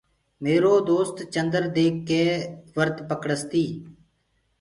[0.43, 2.23] ميرو دوست چندر ديک ڪي
[2.75, 3.63] ورت پڪڙستي۔